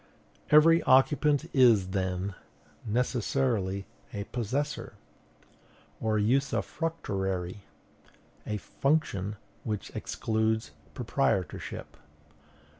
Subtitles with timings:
[0.49, 2.33] Every occupant is, then,
[2.87, 4.93] necessarily a possessor
[5.99, 7.57] or usufructuary,
[8.47, 11.97] a function which excludes proprietorship.